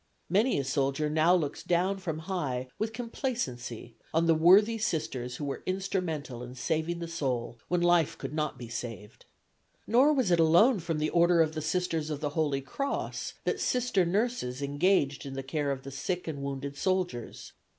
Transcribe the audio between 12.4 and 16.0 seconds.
Cross that Sister nurses engaged in the care of the